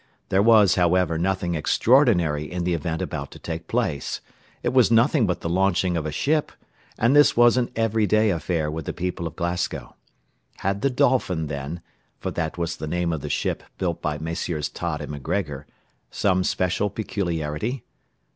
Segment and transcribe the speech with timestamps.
[0.29, 4.19] There was, however, nothing extraordinary in the event about to take place;
[4.63, 6.51] it was nothing but the launching of a ship,
[6.97, 9.95] and this was an everyday affair with the people of Glasgow.
[10.57, 11.81] Had the Dolphin, then
[12.19, 14.69] for that was the name of the ship built by Messrs.
[14.69, 15.67] Tod & MacGregor
[16.09, 17.83] some special peculiarity?